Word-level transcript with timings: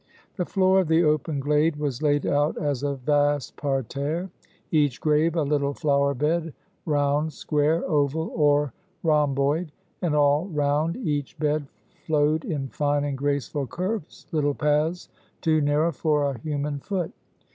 The 0.35 0.45
floor 0.45 0.79
of 0.79 0.87
the 0.87 1.03
open 1.03 1.39
glade 1.39 1.75
was 1.75 2.01
laid 2.01 2.25
out 2.25 2.57
as 2.57 2.81
a 2.81 2.95
vast 2.95 3.55
parterre 3.55 4.31
each 4.71 4.99
grave 4.99 5.35
a 5.35 5.43
little 5.43 5.75
flower 5.75 6.15
bed, 6.15 6.55
round, 6.87 7.31
square, 7.33 7.85
oval, 7.87 8.31
or 8.33 8.73
rhomboid; 9.03 9.71
and 10.01 10.15
all 10.15 10.47
round 10.47 10.97
each 10.97 11.37
bed 11.37 11.67
flowed 12.07 12.43
in 12.45 12.69
fine 12.69 13.03
and 13.03 13.15
graceful 13.15 13.67
curves 13.67 14.25
little 14.31 14.55
paths 14.55 15.07
too 15.39 15.61
narrow 15.61 15.91
for 15.91 16.31
a 16.31 16.39
human 16.39 16.79
foot. 16.79 17.11